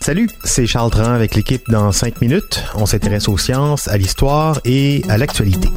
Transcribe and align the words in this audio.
Salut, 0.00 0.28
c'est 0.42 0.66
Charles 0.66 0.90
Dran 0.90 1.12
avec 1.12 1.36
l'équipe 1.36 1.62
dans 1.70 1.92
5 1.92 2.20
minutes. 2.20 2.64
On 2.74 2.86
s'intéresse 2.86 3.28
aux 3.28 3.38
sciences, 3.38 3.86
à 3.86 3.96
l'histoire 3.96 4.58
et 4.64 5.04
à 5.08 5.16
l'actualité. 5.16 5.68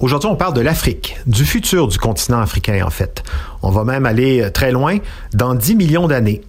Aujourd'hui, 0.00 0.30
on 0.30 0.36
parle 0.36 0.54
de 0.54 0.62
l'Afrique, 0.62 1.18
du 1.26 1.44
futur 1.44 1.86
du 1.86 1.98
continent 1.98 2.40
africain 2.40 2.82
en 2.86 2.88
fait. 2.88 3.24
On 3.60 3.68
va 3.68 3.84
même 3.84 4.06
aller 4.06 4.50
très 4.54 4.72
loin, 4.72 4.96
dans 5.34 5.54
10 5.54 5.74
millions 5.74 6.08
d'années. 6.08 6.40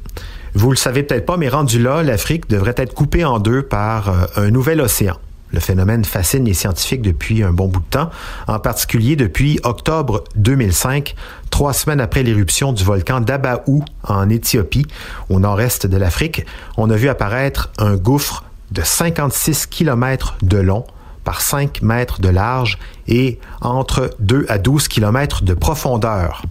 Vous 0.54 0.70
le 0.70 0.78
savez 0.78 1.04
peut-être 1.04 1.26
pas, 1.26 1.36
mais 1.36 1.50
rendu 1.50 1.84
là, 1.84 2.04
l'Afrique 2.04 2.50
devrait 2.50 2.76
être 2.78 2.94
coupée 2.94 3.26
en 3.26 3.40
deux 3.40 3.64
par 3.64 4.08
euh, 4.08 4.26
un 4.38 4.50
nouvel 4.50 4.80
océan. 4.80 5.18
Le 5.52 5.60
phénomène 5.60 6.04
fascine 6.04 6.46
les 6.46 6.54
scientifiques 6.54 7.02
depuis 7.02 7.44
un 7.44 7.52
bon 7.52 7.68
bout 7.68 7.80
de 7.80 7.86
temps, 7.90 8.10
en 8.48 8.60
particulier 8.60 9.16
depuis 9.16 9.60
octobre 9.64 10.24
2005, 10.36 11.16
trois 11.50 11.74
semaines 11.74 12.02
après 12.02 12.24
l'éruption 12.24 12.74
du 12.74 12.84
volcan 12.84 13.22
d'Abaou 13.22 13.84
en 14.04 14.30
Éthiopie, 14.30 14.86
au 15.30 15.40
nord-est 15.40 15.88
de 15.88 15.98
l'Afrique. 15.98 16.46
On 16.76 16.90
a 16.90 16.96
vu 16.96 17.08
apparaître 17.08 17.72
un 17.78 17.96
gouffre 17.96 18.44
de 18.72 18.82
56 18.82 19.68
km 19.68 20.36
de 20.42 20.58
long 20.58 20.86
par 21.28 21.42
5 21.42 21.82
mètres 21.82 22.22
de 22.22 22.30
large 22.30 22.78
et 23.10 23.38
entre 23.60 24.12
2 24.20 24.46
à 24.48 24.58
12 24.58 24.88
km 24.88 25.44
de 25.44 25.54
profondeur. 25.54 26.44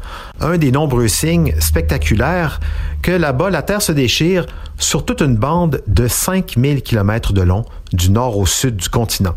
Un 0.43 0.59
des 0.59 0.71
nombreux 0.71 1.09
signes 1.09 1.55
spectaculaires 1.61 2.61
que 3.01 3.11
là-bas, 3.11 3.49
la 3.49 3.63
Terre 3.63 3.81
se 3.81 3.93
déchire 3.93 4.45
sur 4.77 5.07
toute 5.07 5.23
une 5.23 5.35
bande 5.35 5.83
de 5.87 6.07
5000 6.07 6.83
km 6.83 7.33
de 7.33 7.41
long 7.41 7.65
du 7.95 8.11
nord 8.11 8.37
au 8.37 8.45
sud 8.45 8.77
du 8.77 8.91
continent. 8.91 9.35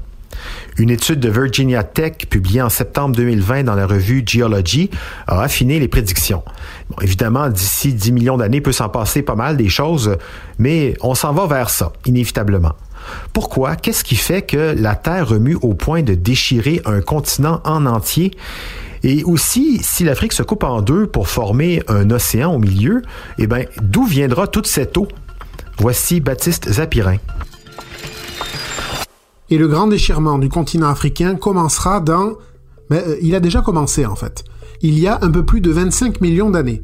Une 0.77 0.89
étude 0.89 1.21
de 1.21 1.29
Virginia 1.29 1.83
Tech 1.83 2.27
publiée 2.29 2.61
en 2.61 2.69
septembre 2.69 3.15
2020 3.15 3.63
dans 3.63 3.75
la 3.75 3.87
revue 3.87 4.23
Geology 4.25 4.89
a 5.25 5.41
affiné 5.41 5.79
les 5.79 5.87
prédictions. 5.87 6.43
évidemment, 7.01 7.47
d'ici 7.47 7.93
10 7.93 8.11
millions 8.11 8.35
d'années 8.35 8.59
peut 8.59 8.73
s'en 8.73 8.89
passer 8.89 9.21
pas 9.21 9.35
mal 9.35 9.55
des 9.55 9.69
choses, 9.69 10.17
mais 10.57 10.95
on 10.99 11.15
s'en 11.15 11.31
va 11.31 11.47
vers 11.47 11.69
ça, 11.69 11.93
inévitablement. 12.05 12.75
Pourquoi? 13.33 13.75
Qu'est-ce 13.75 14.03
qui 14.03 14.15
fait 14.15 14.41
que 14.41 14.75
la 14.77 14.95
Terre 14.95 15.29
remue 15.29 15.57
au 15.61 15.73
point 15.73 16.03
de 16.03 16.13
déchirer 16.13 16.81
un 16.85 17.01
continent 17.01 17.61
en 17.63 17.85
entier? 17.85 18.31
Et 19.03 19.23
aussi, 19.23 19.79
si 19.81 20.03
l'Afrique 20.03 20.33
se 20.33 20.43
coupe 20.43 20.63
en 20.63 20.81
deux 20.81 21.07
pour 21.07 21.29
former 21.29 21.81
un 21.87 22.09
océan 22.11 22.53
au 22.53 22.59
milieu, 22.59 23.01
eh 23.37 23.47
bien, 23.47 23.63
d'où 23.81 24.03
viendra 24.05 24.47
toute 24.47 24.67
cette 24.67 24.97
eau? 24.97 25.07
Voici 25.77 26.19
Baptiste 26.19 26.69
Zapirin. 26.69 27.17
Et 29.49 29.57
le 29.57 29.67
grand 29.67 29.87
déchirement 29.87 30.37
du 30.37 30.49
continent 30.49 30.89
africain 30.89 31.35
commencera 31.35 32.01
dans... 32.01 32.33
Mais, 32.89 33.03
euh, 33.07 33.15
il 33.21 33.35
a 33.35 33.39
déjà 33.39 33.61
commencé 33.61 34.05
en 34.05 34.15
fait. 34.15 34.43
Il 34.81 34.99
y 34.99 35.07
a 35.07 35.19
un 35.21 35.31
peu 35.31 35.45
plus 35.45 35.61
de 35.61 35.71
25 35.71 36.21
millions 36.21 36.49
d'années. 36.49 36.83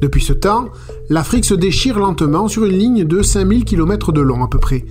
Depuis 0.00 0.22
ce 0.22 0.32
temps, 0.32 0.68
l'Afrique 1.08 1.44
se 1.44 1.54
déchire 1.54 1.98
lentement 1.98 2.48
sur 2.48 2.64
une 2.64 2.76
ligne 2.76 3.04
de 3.04 3.22
5000 3.22 3.64
km 3.64 4.12
de 4.12 4.20
long 4.20 4.44
à 4.44 4.48
peu 4.48 4.58
près, 4.58 4.84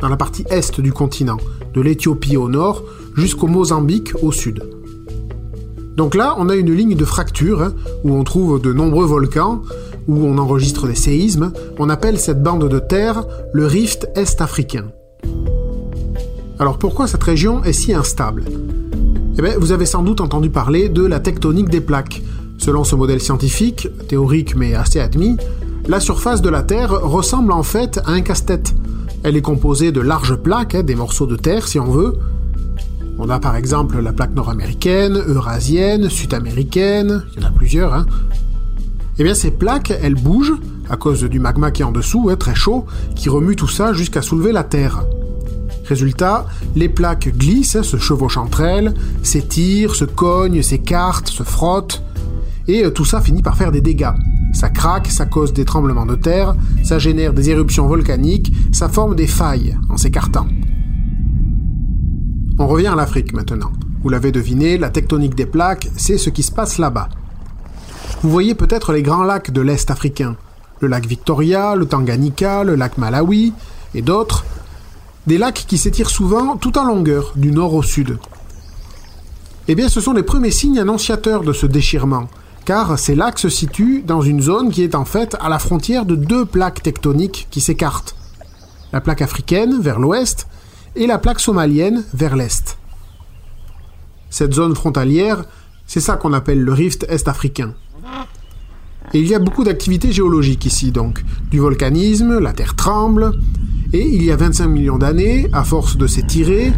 dans 0.00 0.08
la 0.08 0.16
partie 0.16 0.44
est 0.50 0.80
du 0.80 0.92
continent, 0.92 1.38
de 1.74 1.80
l'Éthiopie 1.80 2.36
au 2.36 2.48
nord 2.48 2.82
jusqu'au 3.16 3.46
Mozambique 3.46 4.12
au 4.22 4.32
sud. 4.32 4.62
Donc 5.96 6.14
là, 6.14 6.34
on 6.38 6.50
a 6.50 6.56
une 6.56 6.74
ligne 6.74 6.94
de 6.94 7.04
fracture 7.04 7.62
hein, 7.62 7.74
où 8.04 8.12
on 8.12 8.22
trouve 8.22 8.60
de 8.60 8.72
nombreux 8.72 9.06
volcans, 9.06 9.62
où 10.06 10.24
on 10.24 10.36
enregistre 10.36 10.86
des 10.86 10.94
séismes. 10.94 11.52
On 11.78 11.88
appelle 11.88 12.18
cette 12.18 12.42
bande 12.42 12.68
de 12.68 12.78
terre 12.78 13.24
le 13.52 13.66
rift 13.66 14.08
est-africain. 14.14 14.86
Alors 16.58 16.78
pourquoi 16.78 17.06
cette 17.06 17.22
région 17.22 17.64
est 17.64 17.72
si 17.72 17.94
instable? 17.94 18.44
Eh 19.38 19.42
bien, 19.42 19.54
vous 19.58 19.72
avez 19.72 19.86
sans 19.86 20.02
doute 20.02 20.20
entendu 20.20 20.50
parler 20.50 20.88
de 20.88 21.04
la 21.04 21.20
tectonique 21.20 21.68
des 21.68 21.80
plaques. 21.80 22.22
Selon 22.58 22.84
ce 22.84 22.94
modèle 22.96 23.20
scientifique, 23.20 23.88
théorique 24.08 24.56
mais 24.56 24.74
assez 24.74 25.00
admis, 25.00 25.36
la 25.88 26.00
surface 26.00 26.42
de 26.42 26.48
la 26.48 26.62
Terre 26.62 26.90
ressemble 26.90 27.52
en 27.52 27.62
fait 27.62 28.00
à 28.04 28.12
un 28.12 28.22
casse-tête. 28.22 28.74
Elle 29.26 29.36
est 29.36 29.42
composée 29.42 29.90
de 29.90 30.00
larges 30.00 30.36
plaques, 30.36 30.76
hein, 30.76 30.84
des 30.84 30.94
morceaux 30.94 31.26
de 31.26 31.34
terre 31.34 31.66
si 31.66 31.80
on 31.80 31.90
veut. 31.90 32.12
On 33.18 33.28
a 33.28 33.40
par 33.40 33.56
exemple 33.56 33.98
la 33.98 34.12
plaque 34.12 34.32
nord-américaine, 34.36 35.16
eurasienne, 35.16 36.08
sud-américaine, 36.08 37.24
il 37.34 37.42
y 37.42 37.44
en 37.44 37.48
a 37.48 37.50
plusieurs. 37.50 37.92
Hein. 37.92 38.06
Eh 39.18 39.24
bien 39.24 39.34
ces 39.34 39.50
plaques, 39.50 39.92
elles 40.00 40.14
bougent 40.14 40.54
à 40.88 40.96
cause 40.96 41.24
du 41.24 41.40
magma 41.40 41.72
qui 41.72 41.82
est 41.82 41.84
en 41.84 41.90
dessous, 41.90 42.28
hein, 42.30 42.36
très 42.36 42.54
chaud, 42.54 42.86
qui 43.16 43.28
remue 43.28 43.56
tout 43.56 43.66
ça 43.66 43.92
jusqu'à 43.92 44.22
soulever 44.22 44.52
la 44.52 44.62
Terre. 44.62 45.02
Résultat, 45.86 46.46
les 46.76 46.88
plaques 46.88 47.36
glissent, 47.36 47.82
se 47.82 47.96
chevauchent 47.96 48.38
entre 48.38 48.60
elles, 48.60 48.94
s'étirent, 49.24 49.96
se 49.96 50.04
cognent, 50.04 50.62
s'écartent, 50.62 51.26
se 51.26 51.42
frottent, 51.42 52.00
et 52.68 52.84
euh, 52.84 52.90
tout 52.90 53.04
ça 53.04 53.20
finit 53.20 53.42
par 53.42 53.56
faire 53.56 53.72
des 53.72 53.80
dégâts. 53.80 54.12
Ça 54.56 54.70
craque, 54.70 55.08
ça 55.08 55.26
cause 55.26 55.52
des 55.52 55.66
tremblements 55.66 56.06
de 56.06 56.14
terre, 56.14 56.56
ça 56.82 56.98
génère 56.98 57.34
des 57.34 57.50
éruptions 57.50 57.86
volcaniques, 57.86 58.50
ça 58.72 58.88
forme 58.88 59.14
des 59.14 59.26
failles 59.26 59.76
en 59.90 59.98
s'écartant. 59.98 60.46
On 62.58 62.66
revient 62.66 62.86
à 62.86 62.94
l'Afrique 62.94 63.34
maintenant. 63.34 63.70
Vous 64.02 64.08
l'avez 64.08 64.32
deviné, 64.32 64.78
la 64.78 64.88
tectonique 64.88 65.34
des 65.34 65.44
plaques, 65.44 65.90
c'est 65.98 66.16
ce 66.16 66.30
qui 66.30 66.42
se 66.42 66.52
passe 66.52 66.78
là-bas. 66.78 67.10
Vous 68.22 68.30
voyez 68.30 68.54
peut-être 68.54 68.94
les 68.94 69.02
grands 69.02 69.24
lacs 69.24 69.50
de 69.50 69.60
l'Est 69.60 69.90
africain, 69.90 70.36
le 70.80 70.88
lac 70.88 71.04
Victoria, 71.04 71.76
le 71.76 71.84
Tanganyika, 71.84 72.64
le 72.64 72.76
lac 72.76 72.96
Malawi 72.96 73.52
et 73.94 74.00
d'autres, 74.00 74.46
des 75.26 75.36
lacs 75.36 75.66
qui 75.68 75.76
s'étirent 75.76 76.08
souvent 76.08 76.56
tout 76.56 76.78
en 76.78 76.84
longueur, 76.86 77.34
du 77.36 77.52
nord 77.52 77.74
au 77.74 77.82
sud. 77.82 78.16
Eh 79.68 79.74
bien, 79.74 79.90
ce 79.90 80.00
sont 80.00 80.14
les 80.14 80.22
premiers 80.22 80.50
signes 80.50 80.78
annonciateurs 80.78 81.42
de 81.42 81.52
ce 81.52 81.66
déchirement, 81.66 82.28
car 82.66 82.98
ces 82.98 83.14
lacs 83.14 83.38
se 83.38 83.48
situent 83.48 84.02
dans 84.04 84.20
une 84.20 84.42
zone 84.42 84.70
qui 84.70 84.82
est 84.82 84.96
en 84.96 85.04
fait 85.04 85.36
à 85.40 85.48
la 85.48 85.60
frontière 85.60 86.04
de 86.04 86.16
deux 86.16 86.44
plaques 86.44 86.82
tectoniques 86.82 87.46
qui 87.50 87.60
s'écartent. 87.60 88.16
La 88.92 89.00
plaque 89.00 89.22
africaine 89.22 89.80
vers 89.80 90.00
l'ouest 90.00 90.48
et 90.96 91.06
la 91.06 91.18
plaque 91.18 91.40
somalienne 91.40 92.04
vers 92.12 92.34
l'est. 92.34 92.76
Cette 94.30 94.52
zone 94.52 94.74
frontalière, 94.74 95.44
c'est 95.86 96.00
ça 96.00 96.16
qu'on 96.16 96.32
appelle 96.32 96.60
le 96.60 96.72
rift 96.72 97.06
est-africain. 97.08 97.72
Et 99.14 99.20
il 99.20 99.28
y 99.28 99.34
a 99.36 99.38
beaucoup 99.38 99.62
d'activités 99.62 100.10
géologiques 100.10 100.66
ici, 100.66 100.90
donc. 100.90 101.24
Du 101.50 101.60
volcanisme, 101.60 102.40
la 102.40 102.52
terre 102.52 102.74
tremble, 102.74 103.32
et 103.92 104.04
il 104.04 104.24
y 104.24 104.32
a 104.32 104.36
25 104.36 104.66
millions 104.66 104.98
d'années, 104.98 105.48
à 105.52 105.62
force 105.62 105.96
de 105.96 106.08
s'étirer, 106.08 106.72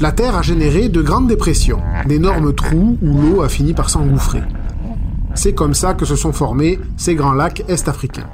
la 0.00 0.10
Terre 0.10 0.34
a 0.34 0.42
généré 0.42 0.88
de 0.88 1.02
grandes 1.02 1.28
dépressions, 1.28 1.80
d'énormes 2.06 2.54
trous 2.54 2.98
où 3.02 3.20
l'eau 3.20 3.42
a 3.42 3.48
fini 3.48 3.74
par 3.74 3.90
s'engouffrer. 3.90 4.40
C'est 5.34 5.54
comme 5.54 5.74
ça 5.74 5.94
que 5.94 6.04
se 6.04 6.16
sont 6.16 6.32
formés 6.32 6.78
ces 6.96 7.14
grands 7.14 7.32
lacs 7.32 7.64
est-africains. 7.68 8.28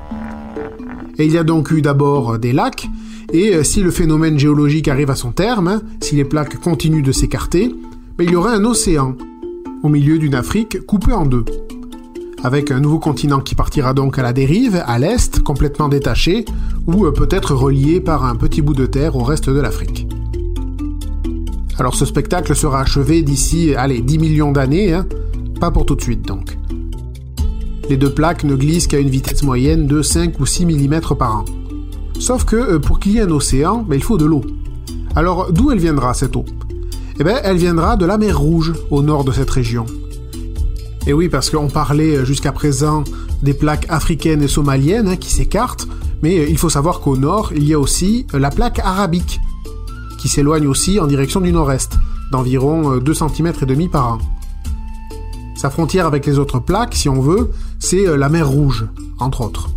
Et 1.18 1.26
il 1.26 1.32
y 1.32 1.38
a 1.38 1.44
donc 1.44 1.70
eu 1.70 1.82
d'abord 1.82 2.38
des 2.38 2.52
lacs, 2.52 2.88
et 3.32 3.54
euh, 3.54 3.62
si 3.62 3.82
le 3.82 3.90
phénomène 3.90 4.38
géologique 4.38 4.88
arrive 4.88 5.10
à 5.10 5.16
son 5.16 5.32
terme, 5.32 5.68
hein, 5.68 5.82
si 6.00 6.16
les 6.16 6.24
plaques 6.24 6.58
continuent 6.60 7.02
de 7.02 7.12
s'écarter, 7.12 7.74
ben, 8.16 8.24
il 8.24 8.30
y 8.30 8.36
aura 8.36 8.52
un 8.52 8.64
océan, 8.64 9.16
au 9.82 9.88
milieu 9.88 10.18
d'une 10.18 10.34
Afrique 10.34 10.86
coupée 10.86 11.12
en 11.12 11.26
deux. 11.26 11.44
Avec 12.42 12.70
un 12.70 12.80
nouveau 12.80 13.00
continent 13.00 13.40
qui 13.40 13.54
partira 13.54 13.94
donc 13.94 14.18
à 14.18 14.22
la 14.22 14.32
dérive, 14.32 14.82
à 14.86 14.98
l'est, 14.98 15.40
complètement 15.40 15.88
détaché, 15.88 16.44
ou 16.86 17.04
euh, 17.04 17.12
peut-être 17.12 17.54
relié 17.54 18.00
par 18.00 18.24
un 18.24 18.36
petit 18.36 18.62
bout 18.62 18.74
de 18.74 18.86
terre 18.86 19.16
au 19.16 19.24
reste 19.24 19.50
de 19.50 19.60
l'Afrique. 19.60 20.06
Alors 21.78 21.94
ce 21.94 22.06
spectacle 22.06 22.56
sera 22.56 22.80
achevé 22.80 23.22
d'ici, 23.22 23.74
allez, 23.74 24.00
10 24.00 24.18
millions 24.18 24.52
d'années, 24.52 24.94
hein, 24.94 25.06
pas 25.60 25.70
pour 25.70 25.84
tout 25.84 25.96
de 25.96 26.02
suite 26.02 26.22
donc. 26.22 26.56
Les 27.88 27.96
deux 27.96 28.12
plaques 28.12 28.44
ne 28.44 28.54
glissent 28.54 28.86
qu'à 28.86 28.98
une 28.98 29.08
vitesse 29.08 29.42
moyenne 29.42 29.86
de 29.86 30.02
5 30.02 30.38
ou 30.40 30.44
6 30.44 30.66
mm 30.66 31.00
par 31.18 31.36
an. 31.38 31.44
Sauf 32.18 32.44
que 32.44 32.56
euh, 32.56 32.78
pour 32.78 33.00
qu'il 33.00 33.12
y 33.12 33.18
ait 33.18 33.22
un 33.22 33.30
océan, 33.30 33.82
ben, 33.82 33.96
il 33.96 34.02
faut 34.02 34.18
de 34.18 34.26
l'eau. 34.26 34.42
Alors 35.16 35.50
d'où 35.52 35.70
elle 35.70 35.78
viendra 35.78 36.12
cette 36.12 36.36
eau? 36.36 36.44
Eh 37.18 37.24
bien, 37.24 37.40
elle 37.42 37.56
viendra 37.56 37.96
de 37.96 38.04
la 38.04 38.18
mer 38.18 38.38
Rouge, 38.38 38.74
au 38.90 39.02
nord 39.02 39.24
de 39.24 39.32
cette 39.32 39.48
région. 39.48 39.86
Et 41.06 41.14
oui, 41.14 41.30
parce 41.30 41.48
qu'on 41.48 41.68
parlait 41.68 42.16
euh, 42.16 42.24
jusqu'à 42.26 42.52
présent 42.52 43.04
des 43.42 43.54
plaques 43.54 43.86
africaines 43.88 44.42
et 44.42 44.48
somaliennes 44.48 45.08
hein, 45.08 45.16
qui 45.16 45.32
s'écartent, 45.32 45.88
mais 46.22 46.40
euh, 46.40 46.46
il 46.46 46.58
faut 46.58 46.68
savoir 46.68 47.00
qu'au 47.00 47.16
nord, 47.16 47.52
il 47.56 47.64
y 47.64 47.72
a 47.72 47.78
aussi 47.78 48.26
la 48.34 48.50
plaque 48.50 48.80
arabique, 48.80 49.40
qui 50.18 50.28
s'éloigne 50.28 50.66
aussi 50.66 51.00
en 51.00 51.06
direction 51.06 51.40
du 51.40 51.52
nord-est, 51.52 51.94
d'environ 52.32 52.98
2 52.98 53.14
cm 53.14 53.52
et 53.62 53.66
demi 53.66 53.88
par 53.88 54.14
an. 54.14 54.18
Sa 55.58 55.70
frontière 55.70 56.06
avec 56.06 56.24
les 56.24 56.38
autres 56.38 56.60
plaques, 56.60 56.94
si 56.94 57.08
on 57.08 57.20
veut, 57.20 57.50
c'est 57.80 58.06
euh, 58.06 58.16
la 58.16 58.28
mer 58.28 58.48
Rouge, 58.48 58.86
entre 59.18 59.40
autres. 59.40 59.68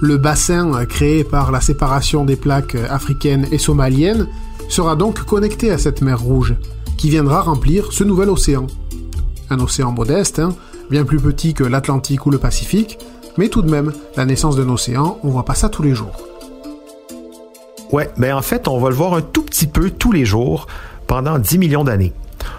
Le 0.00 0.16
bassin 0.16 0.72
euh, 0.72 0.86
créé 0.86 1.22
par 1.22 1.52
la 1.52 1.60
séparation 1.60 2.24
des 2.24 2.36
plaques 2.36 2.76
euh, 2.76 2.86
africaines 2.88 3.46
et 3.52 3.58
somaliennes 3.58 4.26
sera 4.70 4.96
donc 4.96 5.22
connecté 5.24 5.70
à 5.70 5.76
cette 5.76 6.00
mer 6.00 6.18
Rouge, 6.18 6.54
qui 6.96 7.10
viendra 7.10 7.42
remplir 7.42 7.92
ce 7.92 8.04
nouvel 8.04 8.30
océan. 8.30 8.66
Un 9.50 9.60
océan 9.60 9.92
modeste, 9.92 10.38
hein, 10.38 10.56
bien 10.90 11.04
plus 11.04 11.20
petit 11.20 11.52
que 11.52 11.64
l'Atlantique 11.64 12.24
ou 12.24 12.30
le 12.30 12.38
Pacifique, 12.38 12.98
mais 13.36 13.50
tout 13.50 13.60
de 13.60 13.70
même, 13.70 13.92
la 14.16 14.24
naissance 14.24 14.56
d'un 14.56 14.70
océan, 14.70 15.18
on 15.24 15.28
voit 15.28 15.44
pas 15.44 15.54
ça 15.54 15.68
tous 15.68 15.82
les 15.82 15.94
jours. 15.94 16.16
Ouais, 17.92 18.10
mais 18.16 18.32
en 18.32 18.40
fait, 18.40 18.66
on 18.66 18.78
va 18.80 18.88
le 18.88 18.96
voir 18.96 19.12
un 19.12 19.20
tout 19.20 19.42
petit 19.42 19.66
peu 19.66 19.90
tous 19.90 20.12
les 20.12 20.24
jours 20.24 20.68
pendant 21.06 21.38
10 21.38 21.58
millions 21.58 21.84
d'années. 21.84 22.14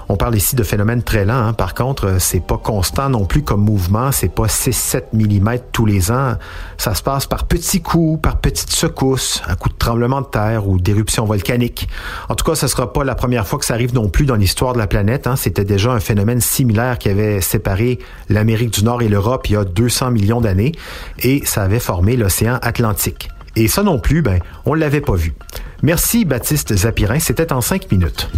On 0.09 0.15
parle 0.15 0.35
ici 0.35 0.55
de 0.55 0.63
phénomènes 0.63 1.03
très 1.03 1.25
lents. 1.25 1.47
Hein. 1.47 1.53
Par 1.53 1.73
contre, 1.73 2.17
c'est 2.19 2.39
pas 2.39 2.57
constant 2.57 3.09
non 3.09 3.25
plus 3.25 3.43
comme 3.43 3.61
mouvement. 3.61 4.11
C'est 4.11 4.33
pas 4.33 4.45
6-7 4.45 5.13
mm 5.13 5.59
tous 5.71 5.85
les 5.85 6.11
ans. 6.11 6.35
Ça 6.77 6.93
se 6.93 7.03
passe 7.03 7.25
par 7.25 7.45
petits 7.45 7.81
coups, 7.81 8.21
par 8.21 8.37
petites 8.37 8.71
secousses, 8.71 9.41
à 9.45 9.55
coups 9.55 9.75
de 9.75 9.79
tremblement 9.79 10.21
de 10.21 10.27
terre 10.27 10.67
ou 10.67 10.79
d'éruptions 10.79 11.25
volcaniques. 11.25 11.89
En 12.29 12.35
tout 12.35 12.45
cas, 12.45 12.55
ce 12.55 12.67
sera 12.67 12.93
pas 12.93 13.03
la 13.03 13.15
première 13.15 13.47
fois 13.47 13.59
que 13.59 13.65
ça 13.65 13.73
arrive 13.73 13.93
non 13.93 14.09
plus 14.09 14.25
dans 14.25 14.35
l'histoire 14.35 14.73
de 14.73 14.79
la 14.79 14.87
planète. 14.87 15.27
Hein. 15.27 15.35
C'était 15.35 15.65
déjà 15.65 15.91
un 15.91 15.99
phénomène 15.99 16.41
similaire 16.41 16.97
qui 16.97 17.09
avait 17.09 17.41
séparé 17.41 17.99
l'Amérique 18.29 18.73
du 18.73 18.83
Nord 18.83 19.01
et 19.01 19.09
l'Europe 19.09 19.49
il 19.49 19.53
y 19.53 19.57
a 19.57 19.65
200 19.65 20.11
millions 20.11 20.41
d'années 20.41 20.71
et 21.19 21.41
ça 21.45 21.63
avait 21.63 21.79
formé 21.79 22.15
l'océan 22.15 22.59
Atlantique. 22.61 23.29
Et 23.55 23.67
ça 23.67 23.81
non 23.81 23.99
plus, 23.99 24.21
ben, 24.21 24.39
on 24.65 24.75
l'avait 24.75 25.01
pas 25.01 25.15
vu. 25.15 25.33
Merci 25.81 26.25
Baptiste 26.25 26.75
Zapirin, 26.75 27.19
c'était 27.19 27.51
en 27.51 27.61
cinq 27.61 27.91
minutes. 27.91 28.29